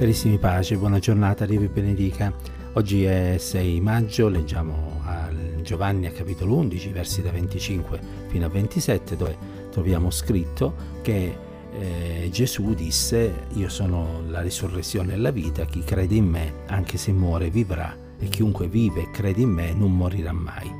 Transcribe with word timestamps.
Carissimi 0.00 0.38
pace, 0.38 0.78
buona 0.78 0.98
giornata, 0.98 1.44
Dio 1.44 1.60
vi 1.60 1.68
benedica. 1.68 2.32
Oggi 2.72 3.04
è 3.04 3.36
6 3.36 3.82
maggio, 3.82 4.28
leggiamo 4.28 5.02
a 5.04 5.28
Giovanni 5.60 6.06
a 6.06 6.10
capitolo 6.10 6.54
11, 6.54 6.88
versi 6.88 7.20
da 7.20 7.30
25 7.30 8.00
fino 8.28 8.46
a 8.46 8.48
27, 8.48 9.14
dove 9.14 9.36
troviamo 9.70 10.10
scritto 10.10 10.74
che 11.02 11.36
eh, 11.78 12.30
Gesù 12.32 12.72
disse, 12.72 13.30
io 13.52 13.68
sono 13.68 14.22
la 14.26 14.40
risurrezione 14.40 15.12
e 15.12 15.16
la 15.18 15.30
vita, 15.30 15.66
chi 15.66 15.84
crede 15.84 16.14
in 16.14 16.24
me, 16.24 16.54
anche 16.68 16.96
se 16.96 17.12
muore, 17.12 17.50
vivrà, 17.50 17.94
e 18.18 18.26
chiunque 18.28 18.68
vive 18.68 19.02
e 19.02 19.10
crede 19.10 19.42
in 19.42 19.50
me 19.50 19.74
non 19.74 19.94
morirà 19.94 20.32
mai. 20.32 20.72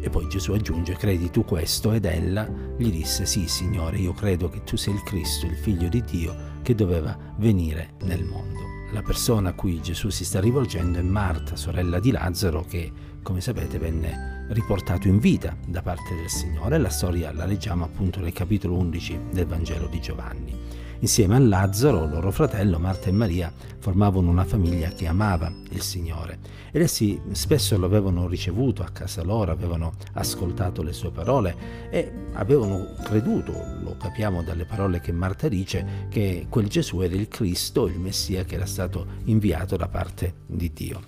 E 0.00 0.08
poi 0.08 0.26
Gesù 0.30 0.52
aggiunge, 0.52 0.94
credi 0.94 1.30
tu 1.30 1.44
questo? 1.44 1.92
Ed 1.92 2.06
ella 2.06 2.48
gli 2.78 2.90
disse, 2.90 3.26
sì 3.26 3.46
Signore, 3.48 3.98
io 3.98 4.14
credo 4.14 4.48
che 4.48 4.64
tu 4.64 4.76
sei 4.76 4.94
il 4.94 5.02
Cristo, 5.02 5.44
il 5.44 5.56
figlio 5.56 5.88
di 5.88 6.02
Dio, 6.10 6.51
che 6.62 6.74
doveva 6.74 7.16
venire 7.36 7.94
nel 8.02 8.24
mondo. 8.24 8.60
La 8.92 9.02
persona 9.02 9.50
a 9.50 9.54
cui 9.54 9.80
Gesù 9.80 10.10
si 10.10 10.24
sta 10.24 10.38
rivolgendo 10.38 10.98
è 10.98 11.02
Marta, 11.02 11.56
sorella 11.56 11.98
di 11.98 12.10
Lazzaro, 12.10 12.62
che, 12.62 12.92
come 13.22 13.40
sapete, 13.40 13.78
venne 13.78 14.46
riportato 14.50 15.08
in 15.08 15.18
vita 15.18 15.56
da 15.66 15.82
parte 15.82 16.14
del 16.14 16.28
Signore. 16.28 16.78
La 16.78 16.90
storia 16.90 17.32
la 17.32 17.46
leggiamo 17.46 17.84
appunto 17.84 18.20
nel 18.20 18.32
capitolo 18.32 18.76
11 18.76 19.20
del 19.32 19.46
Vangelo 19.46 19.86
di 19.86 20.00
Giovanni. 20.00 20.58
Insieme 21.02 21.34
a 21.34 21.40
Lazzaro, 21.40 22.06
loro 22.06 22.30
fratello, 22.30 22.78
Marta 22.78 23.08
e 23.08 23.12
Maria 23.12 23.52
formavano 23.78 24.30
una 24.30 24.44
famiglia 24.44 24.90
che 24.90 25.08
amava 25.08 25.52
il 25.70 25.82
Signore 25.82 26.38
ed 26.70 26.80
essi 26.80 27.20
spesso 27.32 27.76
lo 27.76 27.86
avevano 27.86 28.28
ricevuto 28.28 28.84
a 28.84 28.88
casa 28.90 29.24
loro, 29.24 29.50
avevano 29.50 29.94
ascoltato 30.12 30.80
le 30.84 30.92
sue 30.92 31.10
parole 31.10 31.56
e 31.90 32.12
avevano 32.34 32.94
creduto, 33.02 33.52
lo 33.82 33.96
capiamo 33.98 34.44
dalle 34.44 34.64
parole 34.64 35.00
che 35.00 35.10
Marta 35.10 35.48
dice, 35.48 36.06
che 36.08 36.46
quel 36.48 36.68
Gesù 36.68 37.00
era 37.00 37.16
il 37.16 37.26
Cristo, 37.26 37.88
il 37.88 37.98
Messia 37.98 38.44
che 38.44 38.54
era 38.54 38.66
stato 38.66 39.04
inviato 39.24 39.76
da 39.76 39.88
parte 39.88 40.34
di 40.46 40.72
Dio. 40.72 41.02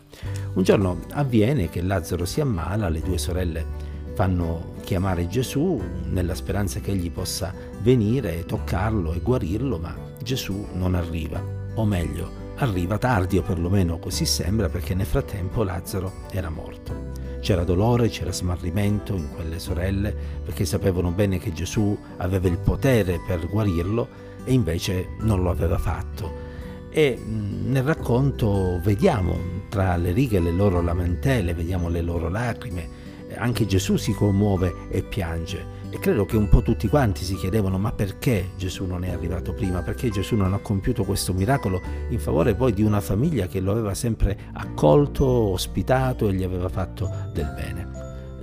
Un 0.55 0.65
giorno 0.65 1.03
avviene 1.13 1.69
che 1.69 1.83
Lazzaro 1.83 2.25
si 2.25 2.41
ammala, 2.41 2.89
le 2.89 3.01
due 3.01 3.17
sorelle 3.17 3.94
fanno 4.15 4.75
chiamare 4.83 5.27
Gesù 5.27 5.81
nella 6.09 6.35
speranza 6.35 6.81
che 6.81 6.93
egli 6.93 7.11
possa 7.11 7.53
venire, 7.81 8.45
toccarlo 8.47 9.13
e 9.13 9.21
guarirlo, 9.21 9.79
ma 9.79 9.95
Gesù 10.23 10.67
non 10.73 10.95
arriva, 10.95 11.43
o 11.75 11.85
meglio, 11.85 12.43
arriva 12.57 12.99
tardi 12.99 13.39
o 13.39 13.43
perlomeno 13.43 13.99
così 13.99 14.25
sembra 14.25 14.69
perché 14.69 14.95
nel 14.95 15.07
frattempo 15.07 15.65
Lazzaro 15.65 16.13
era 16.31 16.49
morto. 16.49 17.13
C'era 17.41 17.65
dolore, 17.65 18.09
c'era 18.09 18.33
smarrimento 18.33 19.15
in 19.15 19.29
quelle 19.35 19.59
sorelle 19.59 20.15
perché 20.43 20.65
sapevano 20.65 21.11
bene 21.11 21.39
che 21.39 21.53
Gesù 21.53 21.97
aveva 22.17 22.49
il 22.49 22.59
potere 22.59 23.21
per 23.27 23.47
guarirlo 23.47 24.09
e 24.45 24.53
invece 24.53 25.09
non 25.21 25.43
lo 25.43 25.51
aveva 25.51 25.77
fatto. 25.77 26.53
E 26.91 27.21
nel 27.21 27.83
racconto 27.83 28.81
vediamo 28.83 29.37
tra 29.69 29.97
le 29.97 30.13
righe 30.13 30.39
le 30.39 30.53
loro 30.53 30.81
lamentele, 30.81 31.53
vediamo 31.53 31.89
le 31.89 32.01
loro 32.01 32.29
lacrime, 32.29 33.03
anche 33.37 33.67
Gesù 33.67 33.97
si 33.97 34.13
commuove 34.13 34.89
e 34.91 35.03
piange. 35.03 35.83
E 35.91 35.99
credo 35.99 36.25
che 36.25 36.37
un 36.37 36.49
po' 36.49 36.63
tutti 36.63 36.89
quanti 36.89 37.25
si 37.25 37.37
chiedevano 37.37 37.79
ma 37.79 37.93
perché 37.93 38.51
Gesù 38.57 38.85
non 38.85 39.05
è 39.05 39.11
arrivato 39.11 39.53
prima? 39.53 39.83
Perché 39.83 40.11
Gesù 40.11 40.35
non 40.35 40.53
ha 40.53 40.59
compiuto 40.59 41.05
questo 41.05 41.33
miracolo 41.33 41.81
in 42.09 42.19
favore 42.19 42.55
poi 42.55 42.73
di 42.73 42.83
una 42.83 43.01
famiglia 43.01 43.47
che 43.47 43.61
lo 43.61 43.71
aveva 43.71 43.95
sempre 43.95 44.37
accolto, 44.55 45.25
ospitato 45.25 46.29
e 46.29 46.35
gli 46.35 46.43
aveva 46.43 46.69
fatto 46.69 47.09
del 47.33 47.53
bene. 47.55 47.95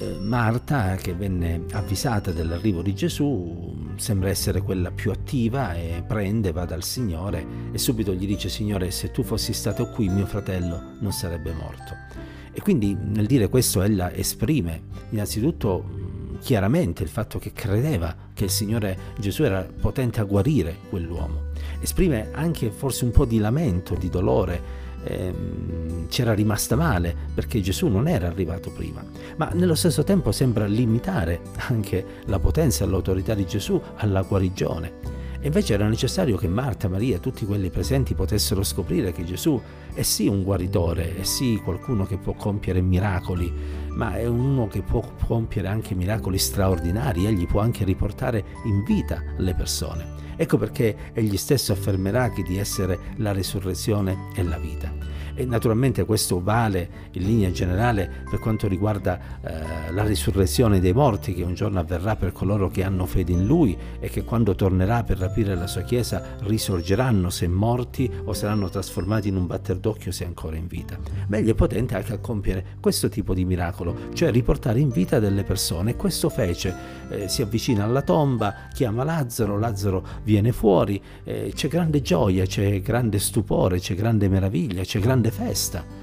Eh, 0.02 0.18
Marta, 0.20 0.96
che 0.96 1.14
venne 1.14 1.66
avvisata 1.74 2.32
dell'arrivo 2.32 2.82
di 2.82 2.96
Gesù, 2.96 3.92
sembra 3.98 4.30
essere 4.30 4.62
quella 4.62 4.90
più 4.90 5.12
attiva 5.12 5.76
e 5.76 6.04
prende, 6.08 6.52
va 6.52 6.66
dal 6.66 6.84
Signore 6.84 7.46
e 7.72 7.78
subito 7.78 8.14
gli 8.14 8.26
dice 8.26 8.50
Signore 8.50 8.90
se 8.90 9.12
tu 9.12 9.22
fossi 9.24 9.54
stato 9.54 9.90
qui 9.90 10.10
mio 10.10 10.26
fratello 10.26 10.94
non 11.00 11.12
sarebbe 11.12 11.52
morto. 11.52 12.31
E 12.54 12.62
quindi 12.62 12.96
nel 13.00 13.26
dire 13.26 13.48
questo 13.48 13.82
ella 13.82 14.14
esprime 14.14 14.82
innanzitutto 15.12 16.02
chiaramente 16.42 17.04
il 17.04 17.10
fatto 17.10 17.40
che 17.40 17.54
credeva 17.54 18.16
che 18.34 18.46
il 18.46 18.50
Signore 18.50 18.98
Gesù 19.20 19.44
era 19.44 19.62
potente 19.62 20.20
a 20.20 20.24
guarire 20.24 20.78
quell'uomo. 20.90 21.50
Esprime 21.80 22.30
anche 22.34 22.72
forse 22.72 23.06
un 23.06 23.12
po' 23.12 23.26
di 23.26 23.38
lamento, 23.38 23.96
di 23.96 24.10
dolore, 24.10 24.62
ehm, 25.04 26.08
c'era 26.08 26.34
rimasta 26.34 26.76
male 26.76 27.16
perché 27.34 27.62
Gesù 27.62 27.88
non 27.88 28.08
era 28.08 28.28
arrivato 28.28 28.72
prima, 28.72 29.04
ma 29.38 29.50
nello 29.54 29.76
stesso 29.76 30.04
tempo 30.04 30.32
sembra 30.32 30.66
limitare 30.66 31.42
anche 31.70 32.04
la 32.26 32.40
potenza 32.40 32.84
e 32.84 32.88
l'autorità 32.88 33.34
di 33.34 33.46
Gesù 33.46 33.80
alla 33.96 34.24
guarigione. 34.24 35.21
E 35.44 35.48
invece 35.48 35.74
era 35.74 35.88
necessario 35.88 36.38
che 36.38 36.48
Marta, 36.48 36.88
Maria 36.88 37.16
e 37.16 37.20
tutti 37.20 37.48
quelli 37.48 37.72
presenti 37.72 38.14
potessero 38.14 38.62
scoprire 38.62 39.12
che 39.12 39.24
Gesù 39.24 39.60
è 39.92 40.04
sì 40.04 40.28
un 40.28 40.44
guaritore, 40.44 41.18
è 41.18 41.24
sì 41.24 41.60
qualcuno 41.64 42.06
che 42.06 42.18
può 42.18 42.34
compiere 42.34 42.80
miracoli, 42.80 43.52
ma 43.90 44.16
è 44.16 44.28
uno 44.28 44.68
che 44.68 44.84
può 44.84 45.04
compiere 45.26 45.68
anche 45.68 45.96
miracoli 45.96 46.38
straordinari, 46.38 47.26
egli 47.26 47.48
può 47.48 47.60
anche 47.60 47.84
riportare 47.84 48.46
in 48.66 48.84
vita 48.84 49.24
le 49.38 49.56
persone. 49.56 50.20
Ecco 50.36 50.58
perché 50.58 51.12
egli 51.14 51.38
stesso 51.38 51.72
affermerà 51.72 52.30
che 52.30 52.44
di 52.44 52.58
essere 52.58 53.00
la 53.18 53.32
risurrezione 53.32 54.30
e 54.36 54.44
la 54.44 54.58
vita. 54.60 55.11
E 55.34 55.46
naturalmente 55.46 56.06
questo 56.06 56.42
vale 56.42 57.10
in 57.12 57.24
linea 57.24 57.52
generale 57.52 58.10
per 58.30 58.40
quanto 58.40 58.68
riguarda 58.68 59.20
eh, 59.42 59.92
la 59.92 60.04
risurrezione 60.04 60.80
dei 60.80 60.94
morti 60.94 61.34
che 61.34 61.44
un 61.44 61.54
giorno 61.54 61.80
avverrà 61.80 62.16
per 62.16 62.32
coloro 62.32 62.70
che 62.70 62.84
hanno 62.84 63.06
fede 63.06 63.32
in 63.32 63.46
Lui 63.46 63.78
e 64.00 64.10
che 64.10 64.24
quando 64.24 64.56
tornerà 64.56 65.04
per 65.04 65.18
rapire 65.18 65.56
la 65.56 65.68
sua 65.68 65.82
Chiesa 65.82 66.38
risorgeranno 66.42 67.30
se 67.30 67.48
morti 67.48 68.10
o 68.26 68.34
saranno 68.34 68.70
trasformati 68.70 69.30
in 69.30 69.36
un 69.36 69.48
batter 69.48 69.78
d'occhio 69.78 70.12
se 70.12 70.26
ancora 70.26 70.56
in 70.56 70.68
vita. 70.68 70.98
Ma 71.28 71.38
egli 71.38 71.50
è 71.50 71.56
potente 71.56 71.96
anche 71.96 72.14
a 72.14 72.20
compiere 72.20 72.78
questo 72.80 73.10
tipo 73.10 73.34
di 73.34 73.46
miracolo, 73.46 73.96
cioè 74.14 74.32
riportare 74.32 74.80
in 74.80 74.90
vita 74.90 75.20
delle 75.20 75.44
persone. 75.44 75.96
Questo 75.96 76.30
fece. 76.30 77.00
Eh, 77.10 77.28
si 77.28 77.42
avvicina 77.42 77.84
alla 77.84 78.02
tomba, 78.02 78.68
chiama 78.74 79.04
Lazzaro, 79.04 79.60
Lazzaro 79.60 80.06
viene 80.24 80.52
fuori, 80.52 81.02
eh, 81.24 81.52
c'è 81.54 81.68
grande 81.68 82.02
gioia, 82.02 82.46
c'è 82.46 82.82
grande 82.82 83.20
stupore, 83.20 83.80
c'è 83.80 83.96
grande 83.96 84.30
meraviglia, 84.30 84.84
c'è 84.84 85.00
grande 85.00 85.21
grande 85.22 85.32
festa. 85.32 86.00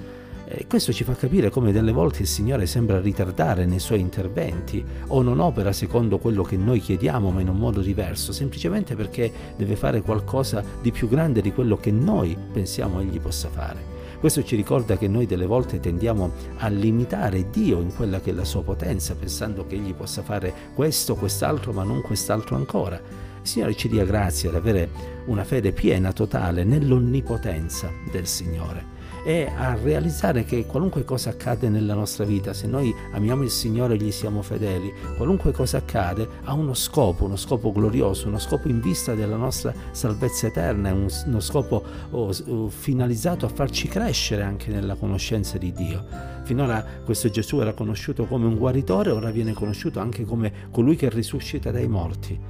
E 0.51 0.67
questo 0.67 0.95
ci 0.95 1.05
fa 1.05 1.15
capire 1.15 1.51
come 1.51 1.73
delle 1.73 1.93
volte 1.93 2.23
il 2.23 2.29
Signore 2.29 2.65
sembra 2.65 3.01
ritardare 3.01 3.67
nei 3.67 3.81
suoi 3.81 4.01
interventi 4.01 4.83
o 5.09 5.21
non 5.21 5.41
opera 5.41 5.73
secondo 5.73 6.19
quello 6.19 6.43
che 6.43 6.57
noi 6.57 6.81
chiediamo 6.81 7.31
ma 7.31 7.43
in 7.43 7.51
un 7.51 7.59
modo 7.59 7.83
diverso, 7.83 8.33
semplicemente 8.33 8.95
perché 8.95 9.31
deve 9.57 9.77
fare 9.77 10.01
qualcosa 10.01 10.65
di 10.81 10.91
più 10.91 11.07
grande 11.07 11.43
di 11.43 11.53
quello 11.53 11.77
che 11.77 11.91
noi 11.91 12.35
pensiamo 12.51 13.01
egli 13.01 13.21
possa 13.21 13.51
fare. 13.51 13.97
Questo 14.21 14.43
ci 14.43 14.57
ricorda 14.57 14.97
che 14.97 15.07
noi 15.07 15.27
delle 15.27 15.47
volte 15.47 15.81
tendiamo 15.81 16.33
a 16.59 16.69
limitare 16.69 17.51
Dio 17.51 17.81
in 17.81 17.95
quella 17.95 18.21
che 18.21 18.31
è 18.31 18.33
la 18.35 18.45
sua 18.45 18.63
potenza, 18.63 19.15
pensando 19.15 19.65
che 19.65 19.77
Egli 19.77 19.95
possa 19.95 20.23
fare 20.23 20.53
questo, 20.75 21.15
quest'altro, 21.15 21.73
ma 21.73 21.85
non 21.85 22.03
quest'altro 22.03 22.57
ancora. 22.57 22.97
Il 22.97 23.47
Signore 23.47 23.77
ci 23.77 23.89
dia 23.89 24.05
grazia 24.05 24.49
ad 24.49 24.57
avere 24.57 24.89
una 25.27 25.45
fede 25.45 25.71
piena, 25.71 26.13
totale, 26.13 26.65
nell'onnipotenza 26.65 27.93
del 28.11 28.27
Signore 28.27 28.98
e 29.29 29.47
a 29.55 29.75
realizzare 29.75 30.43
che 30.45 30.65
qualunque 30.65 31.05
cosa 31.05 31.29
accade 31.29 31.69
nella 31.69 31.93
nostra 31.93 32.25
vita, 32.25 32.55
se 32.55 32.67
noi 32.67 32.95
amiamo 33.13 33.43
il 33.43 33.51
Signore 33.51 33.93
e 33.93 33.97
gli 33.99 34.11
siamo 34.11 34.41
fedeli, 34.41 34.91
qualunque 35.19 35.53
cosa 35.53 35.77
accade 35.77 36.27
ha 36.45 36.55
uno 36.55 36.73
scopo, 36.73 37.27
uno 37.27 37.37
scopo 37.37 37.71
glorioso, 37.71 38.27
uno 38.27 38.39
scopo 38.39 38.69
in 38.69 38.81
vista 38.81 39.15
della 39.15 39.37
nostra 39.37 39.75
salvezza 39.91 40.47
eterna, 40.47 40.95
uno 40.95 41.41
scopo 41.41 41.85
oh, 42.09 42.35
oh, 42.47 42.69
finalizzato 42.71 43.45
a 43.45 43.51
farci 43.51 43.87
crescere 43.87 44.41
anche 44.41 44.71
nella 44.71 44.95
conoscenza 44.95 45.59
di 45.59 45.73
Dio. 45.73 46.03
Finora 46.45 46.83
questo 47.05 47.29
Gesù 47.29 47.61
era 47.61 47.75
conosciuto 47.75 48.25
come 48.25 48.47
un 48.47 48.57
guaritore, 48.57 49.11
ora 49.11 49.31
viene 49.31 49.53
conosciuto 49.53 50.01
anche 50.01 50.25
come 50.25 50.71
colui 50.71 50.97
che 50.97 51.11
risuscita 51.11 51.71
dai 51.71 51.87
morti. 51.87 52.41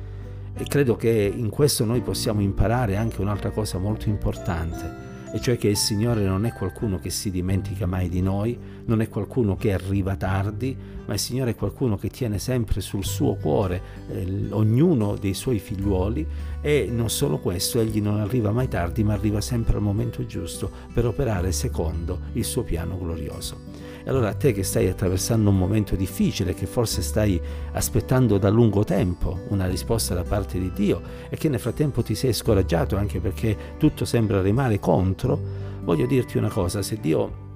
E 0.54 0.64
credo 0.64 0.94
che 0.94 1.32
in 1.34 1.48
questo 1.48 1.84
noi 1.84 2.02
possiamo 2.02 2.40
imparare 2.40 2.94
anche 2.94 3.20
un'altra 3.20 3.50
cosa 3.50 3.78
molto 3.78 4.08
importante 4.08 5.07
e 5.32 5.40
cioè 5.40 5.56
che 5.56 5.68
il 5.68 5.76
Signore 5.76 6.22
non 6.24 6.46
è 6.46 6.52
qualcuno 6.52 6.98
che 6.98 7.10
si 7.10 7.30
dimentica 7.30 7.86
mai 7.86 8.08
di 8.08 8.22
noi, 8.22 8.58
non 8.86 9.00
è 9.00 9.08
qualcuno 9.08 9.56
che 9.56 9.72
arriva 9.72 10.16
tardi, 10.16 10.76
ma 11.06 11.14
il 11.14 11.18
Signore 11.18 11.50
è 11.50 11.54
qualcuno 11.54 11.96
che 11.96 12.08
tiene 12.08 12.38
sempre 12.38 12.80
sul 12.80 13.04
suo 13.04 13.34
cuore 13.34 13.80
eh, 14.10 14.46
ognuno 14.50 15.16
dei 15.16 15.34
suoi 15.34 15.58
figliuoli 15.58 16.26
e 16.60 16.88
non 16.90 17.10
solo 17.10 17.38
questo, 17.38 17.80
egli 17.80 18.00
non 18.00 18.20
arriva 18.20 18.52
mai 18.52 18.68
tardi, 18.68 19.04
ma 19.04 19.14
arriva 19.14 19.40
sempre 19.40 19.76
al 19.76 19.82
momento 19.82 20.24
giusto 20.26 20.70
per 20.92 21.06
operare 21.06 21.52
secondo 21.52 22.20
il 22.32 22.44
suo 22.44 22.62
piano 22.62 22.98
glorioso. 22.98 23.67
E 24.04 24.08
allora 24.08 24.28
a 24.28 24.34
te 24.34 24.52
che 24.52 24.62
stai 24.62 24.88
attraversando 24.88 25.50
un 25.50 25.56
momento 25.56 25.96
difficile, 25.96 26.54
che 26.54 26.66
forse 26.66 27.02
stai 27.02 27.40
aspettando 27.72 28.38
da 28.38 28.48
lungo 28.48 28.84
tempo 28.84 29.40
una 29.48 29.66
risposta 29.66 30.14
da 30.14 30.22
parte 30.22 30.58
di 30.58 30.72
Dio 30.72 31.00
e 31.28 31.36
che 31.36 31.48
nel 31.48 31.60
frattempo 31.60 32.02
ti 32.02 32.14
sei 32.14 32.32
scoraggiato 32.32 32.96
anche 32.96 33.20
perché 33.20 33.56
tutto 33.78 34.04
sembra 34.04 34.40
rimare 34.40 34.78
contro, 34.78 35.40
voglio 35.82 36.06
dirti 36.06 36.38
una 36.38 36.48
cosa, 36.48 36.82
se 36.82 36.98
Dio 37.00 37.46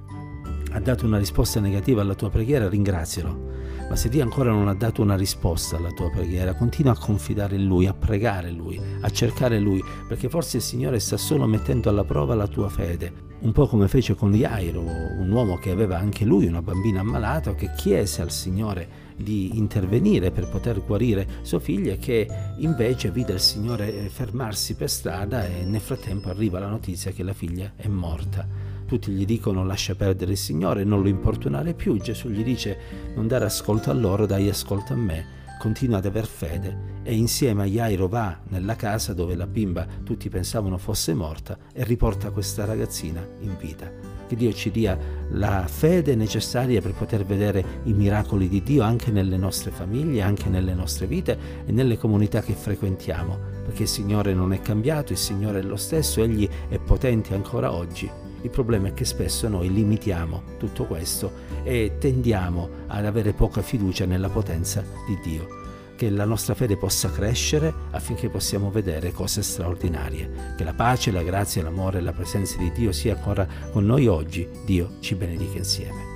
ha 0.73 0.81
dato 0.81 1.05
una 1.05 1.19
risposta 1.19 1.61
negativa 1.61 2.01
alla 2.01 2.15
tua 2.15 2.31
preghiera, 2.31 2.69
ringrazialo 2.69 3.51
Ma 3.89 3.97
se 3.97 4.09
Dio 4.09 4.23
ancora 4.23 4.51
non 4.51 4.69
ha 4.69 4.75
dato 4.75 5.03
una 5.03 5.17
risposta 5.17 5.77
alla 5.77 5.91
tua 5.91 6.11
preghiera, 6.11 6.55
continua 6.55 6.93
a 6.93 6.99
confidare 6.99 7.57
in 7.57 7.67
Lui, 7.67 7.87
a 7.87 7.93
pregare 7.93 8.51
Lui, 8.51 8.81
a 9.01 9.11
cercare 9.11 9.59
Lui, 9.59 9.83
perché 10.09 10.29
forse 10.29 10.59
il 10.59 10.63
Signore 10.63 10.99
sta 10.99 11.17
solo 11.17 11.47
mettendo 11.47 11.91
alla 11.91 12.05
prova 12.05 12.35
la 12.35 12.47
tua 12.47 12.69
fede. 12.71 13.32
Un 13.43 13.51
po' 13.51 13.67
come 13.67 13.89
fece 13.89 14.15
con 14.15 14.33
Jairo, 14.33 14.83
un 14.83 15.29
uomo 15.29 15.59
che 15.59 15.71
aveva 15.73 15.99
anche 15.99 16.25
lui 16.25 16.47
una 16.47 16.63
bambina 16.63 17.01
ammalata, 17.01 17.57
che 17.57 17.73
chiese 17.77 18.23
al 18.23 18.31
Signore 18.31 19.11
di 19.17 19.59
intervenire 19.59 20.31
per 20.31 20.49
poter 20.49 20.81
guarire 20.85 21.27
sua 21.43 21.59
figlia 21.59 21.97
che 21.97 22.29
invece 22.59 23.11
vide 23.11 23.33
il 23.33 23.41
Signore 23.41 24.09
fermarsi 24.11 24.77
per 24.77 24.89
strada 24.89 25.45
e 25.45 25.65
nel 25.65 25.81
frattempo 25.81 26.29
arriva 26.29 26.61
la 26.61 26.69
notizia 26.69 27.11
che 27.11 27.25
la 27.25 27.33
figlia 27.33 27.73
è 27.75 27.89
morta. 27.89 28.47
Tutti 28.87 29.11
gli 29.11 29.25
dicono 29.25 29.65
lascia 29.65 29.97
perdere 29.97 30.33
il 30.33 30.39
Signore, 30.39 30.85
non 30.85 31.03
lo 31.03 31.09
importunare 31.09 31.75
più. 31.75 31.97
Gesù 31.99 32.29
gli 32.29 32.45
dice 32.45 32.79
non 33.17 33.27
dare 33.27 33.47
ascolto 33.47 33.91
a 33.91 33.95
loro, 33.95 34.25
dai 34.25 34.49
ascolto 34.49 34.93
a 34.93 34.97
me. 34.97 35.41
Continua 35.63 35.99
ad 35.99 36.07
aver 36.07 36.27
fede 36.27 36.77
e 37.05 37.15
insieme 37.15 37.63
a 37.63 37.67
Jairo 37.67 38.09
va 38.09 38.37
nella 38.49 38.75
casa 38.75 39.15
dove 39.15 39.37
la 39.37 39.47
bimba 39.47 39.87
tutti 40.03 40.29
pensavano 40.29 40.77
fosse 40.77 41.15
morta 41.15 41.57
e 41.73 41.85
riporta 41.85 42.33
questa 42.33 42.65
ragazzina 42.65 43.25
in 43.43 43.57
vita. 43.61 43.89
Che 44.27 44.35
Dio 44.35 44.53
ci 44.53 44.73
dia 44.73 44.99
la 45.31 45.65
fede 45.69 46.17
necessaria 46.17 46.81
per 46.81 46.95
poter 46.95 47.25
vedere 47.25 47.65
i 47.85 47.93
miracoli 47.93 48.49
di 48.49 48.61
Dio 48.65 48.83
anche 48.83 49.13
nelle 49.13 49.37
nostre 49.37 49.71
famiglie, 49.71 50.23
anche 50.23 50.49
nelle 50.49 50.75
nostre 50.75 51.07
vite 51.07 51.39
e 51.65 51.71
nelle 51.71 51.97
comunità 51.97 52.43
che 52.43 52.55
frequentiamo, 52.55 53.39
perché 53.65 53.83
il 53.83 53.89
Signore 53.89 54.35
non 54.35 54.53
è 54.53 54.61
cambiato, 54.61 55.13
il 55.13 55.19
Signore 55.19 55.61
è 55.61 55.63
lo 55.63 55.77
stesso, 55.77 56.25
Egli 56.25 56.49
è 56.69 56.81
potente 56.81 57.35
ancora 57.35 57.73
oggi 57.73 58.11
il 58.43 58.51
problema 58.51 58.89
è 58.89 58.95
che 58.95 59.05
spesso 59.05 59.49
noi 59.49 59.73
limitiamo 59.73 60.43
tutto 60.59 60.85
questo 60.85 61.51
e 61.63 61.97
tendiamo 61.99 62.69
ad 62.89 63.07
avere 63.07 63.33
poca 63.33 63.63
fiducia 63.63 64.05
nella 64.05 64.29
potenza 64.29 64.85
di 65.07 65.19
Dio. 65.23 65.61
Che 65.97 66.11
la 66.11 66.25
nostra 66.25 66.55
fede 66.55 66.77
possa 66.77 67.11
crescere 67.11 67.73
affinché 67.91 68.29
possiamo 68.29 68.71
vedere 68.71 69.13
cose 69.13 69.43
straordinarie. 69.43 70.55
Che 70.57 70.65
la 70.65 70.75
pace, 70.75 71.13
la 71.13 71.23
grazia, 71.23 71.63
l'amore 71.63 71.99
e 71.99 72.03
la 72.03 72.13
presenza 72.13 72.59
di 72.59 72.73
Dio 72.73 72.91
sia 72.91 73.15
ancora 73.15 73.47
con 73.71 73.87
noi 73.87 74.09
oggi. 74.09 74.49
Dio 74.65 74.95
ci 74.99 75.15
benedica 75.15 75.59
insieme. 75.59 76.12